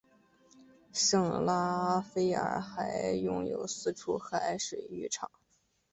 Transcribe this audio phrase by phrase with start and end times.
[0.93, 5.29] 圣拉斐尔还拥有四处海水浴场。